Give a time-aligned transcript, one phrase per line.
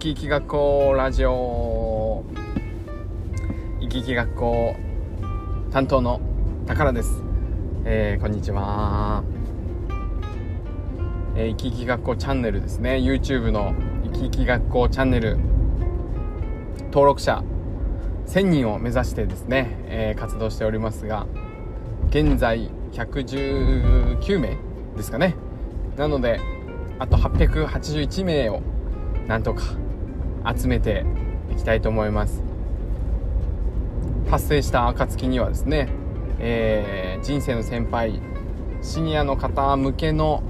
[0.00, 2.24] き生き学校ラジオ。
[3.82, 4.74] 生き生き学校
[5.70, 6.22] 担当の
[6.66, 7.22] 宝です、
[7.84, 9.22] えー、こんにちは、
[11.36, 12.92] えー、生き生き学校チャンネルですね。
[12.92, 13.74] YouTube の
[14.04, 15.36] 生き生き学校チャンネル
[16.84, 17.44] 登録者
[18.26, 21.26] 1000人を目指してですね、えー、活動しておりますが
[22.08, 24.56] 現在119名
[24.96, 25.34] ですかね。
[25.98, 26.40] なので
[26.98, 28.62] あと881名を
[29.28, 29.62] なんとか
[30.56, 31.04] 集めて
[31.52, 32.42] いきたいと思います。
[34.30, 35.88] 達成した暁にはですね、
[36.38, 38.20] えー、人生の先輩
[38.82, 40.42] シニアの方向けの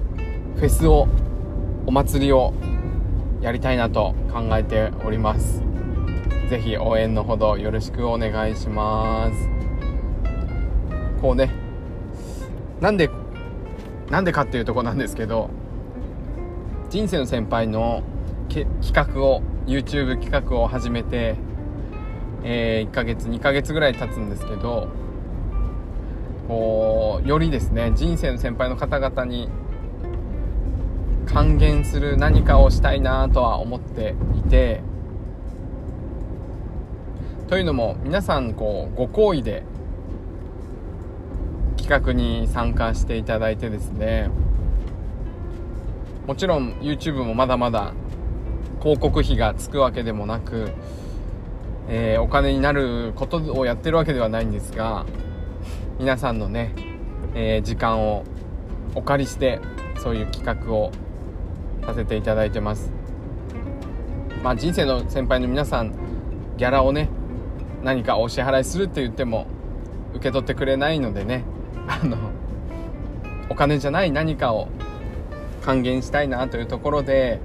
[0.57, 1.09] フェスを
[1.87, 2.53] お祭りを
[3.41, 5.63] やりたいなと考えております。
[6.51, 9.49] 是非応援のほどよろしくお願いします。
[11.23, 11.51] こうね
[12.81, 13.11] なんで
[14.11, 15.51] なんでかっていうとこなんですけど
[16.91, 18.03] 人生の先輩の
[18.51, 21.37] 企画を YouTube 企画を始めて、
[22.43, 24.89] えー、1ヶ月2ヶ月ぐらい経つんですけど
[26.49, 29.49] こうよりですね人生の先輩の方々に
[31.27, 34.81] 還元する何かをしたいなとは思っていて
[37.47, 39.63] というのも皆さんこうご好意で
[41.77, 44.29] 企画に参加していただいてですね
[46.27, 47.93] もちろん YouTube もまだまだ
[48.81, 50.71] 広告費がつくわけでもなく、
[51.89, 55.05] えー、お金になることをやってるわけではないんですが
[55.99, 56.75] 皆さんのね、
[57.35, 58.25] えー、時間を
[58.95, 59.61] お借りして
[60.03, 60.91] そういう企画を
[61.85, 62.91] させていただいてます。
[64.43, 65.93] まあ人生の先輩の皆さん
[66.57, 67.11] ギャラをね
[67.83, 69.47] 何かお支払いするって言っても
[70.15, 71.45] 受け取ってくれないのでね
[71.87, 72.17] あの
[73.51, 74.69] お金じゃない何かを
[75.63, 77.41] 還元したいなというところで、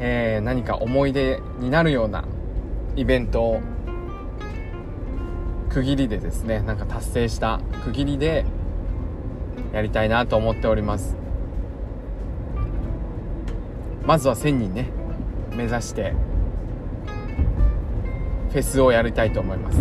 [0.00, 2.24] えー、何か思い出になるような
[2.96, 3.60] イベントを
[5.70, 8.44] 区切りでですねなんか達成した区切りで
[9.72, 11.16] やりたいなと思っております。
[14.06, 14.90] まずは1000人ね
[15.56, 16.12] 目指して
[18.50, 19.78] フェスをやりたいと思います。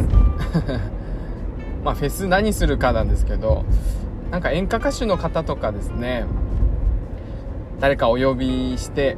[1.83, 3.65] まあフェス何するかなんですけど
[4.31, 6.25] なんか演歌歌手の方とかですね
[7.79, 9.17] 誰かお呼びして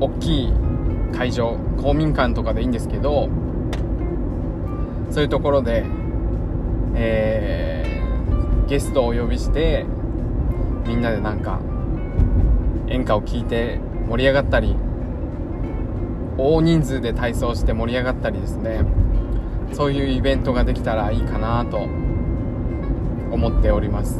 [0.00, 0.52] 大きい
[1.12, 3.28] 会場公民館とかでいいんですけど
[5.10, 5.84] そういうところで、
[6.94, 9.84] えー、ゲストをお呼びして
[10.86, 11.60] みんなでなんか
[12.88, 13.78] 演歌を聴いて
[14.08, 14.74] 盛り上がったり
[16.38, 18.80] 大人数で体操して盛り上がったりですね。
[19.72, 21.76] そういうイベントができたらいいかなと
[23.30, 24.18] 思っております。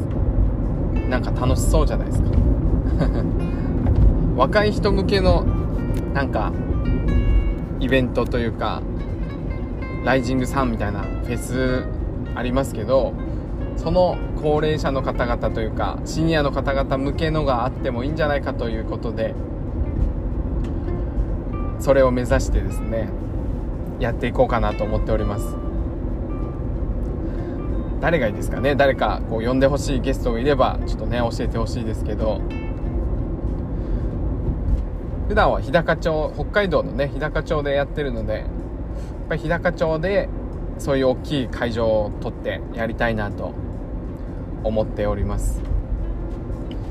[1.09, 2.31] なんか楽しそうじゃないですか。
[4.37, 5.45] 若い人向けの
[6.15, 6.53] なんか
[7.79, 8.83] イベントというか
[10.05, 11.85] ライジングサンみたいなフェス
[12.35, 13.13] ありますけど
[13.77, 19.35] その高齢者の方々というかシニアの方々向けのがあってもいいんじゃないかということで
[21.79, 23.09] それを目指してですね
[23.99, 25.57] やっていこうかなと思っております。
[28.01, 28.75] 誰がいいですかね？
[28.75, 32.41] 誰かこう呼んでほしいゲストがいればちょっとね教えてほしいですけど。
[35.31, 38.47] 普段は日高町北海道のね日高町でやってるのでやっ
[39.29, 40.29] ぱり日高町で
[40.77, 43.55] そういう大きい会場を取ってやりたいなと
[44.65, 45.63] 思っております。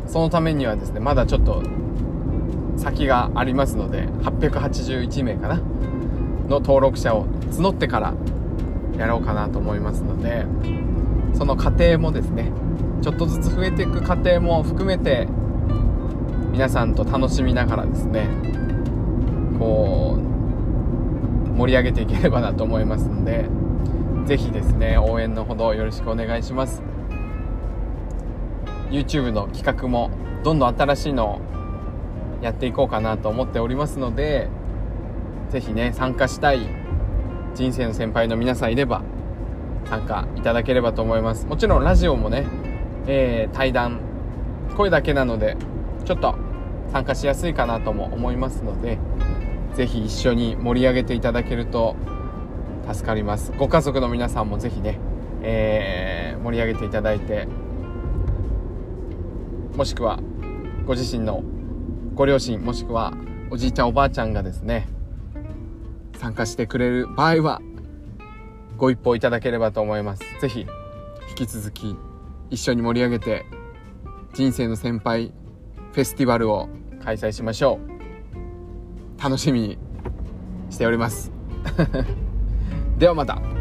[0.07, 1.61] そのためにはですねまだちょっと
[2.77, 8.13] 先がありますので881名かなの登録者を募ってから
[8.97, 10.45] やろうかなと思いますので
[11.37, 12.53] その過程もですね
[13.01, 15.27] ちょっとずつ増えていく過程も含めて
[16.59, 18.27] 皆さんと楽しみながらですね
[19.57, 20.21] こう
[21.57, 23.45] 盛り上げていければなと思いますので
[24.25, 26.83] 是非ですね応援のほどよろしくお願いします。
[28.91, 30.11] YouTube の企画も
[30.43, 31.41] どんどん新しいのを
[32.41, 34.49] やっていこうかなと思っておりますので
[35.51, 36.67] 是非ね参加したい
[37.55, 39.01] 人生の先輩の皆さんいれば
[39.85, 41.45] 参加いただければと思います。
[41.45, 42.45] もちろんラジオもね、
[43.07, 44.01] えー、対談
[44.75, 45.55] 声だけなので
[46.03, 46.48] ちょっと
[46.91, 48.97] 参加しやすいかなとも思いますので
[49.75, 51.95] 是非一緒に盛り上げていただけると
[52.91, 53.51] 助かります。
[53.57, 54.99] ご家族の皆さんも是非ね、
[55.43, 57.47] えー、盛り上げていただいて
[59.75, 60.19] もしくは
[60.85, 61.43] ご自身の
[62.15, 63.13] ご両親もしくは
[63.51, 64.87] おじいちゃんおばあちゃんがですね
[66.17, 67.61] 参加してくれる場合は
[68.77, 70.23] ご一報いただければと思います。
[70.41, 70.67] 是非
[71.29, 71.95] 引き続き
[72.49, 73.45] 一緒に盛り上げて
[74.33, 75.31] 人生の先輩
[75.91, 76.69] フェスティバルを
[77.03, 77.79] 開催しましょ
[79.17, 79.21] う。
[79.21, 79.77] 楽しみに
[80.69, 81.31] しております。
[82.97, 83.58] ではまた。